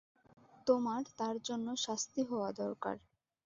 [0.67, 2.95] তোমার তার জন্যে শাস্তি হওয়া দরকার।